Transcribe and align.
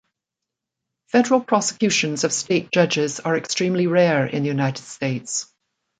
Federal 1.09 1.41
prosecutions 1.41 2.23
of 2.23 2.33
state 2.33 2.71
judges 2.71 3.19
are 3.19 3.37
extremely 3.37 3.85
rare 3.85 4.25
in 4.25 4.41
the 4.41 4.49
United 4.49 4.81
States. 4.83 5.53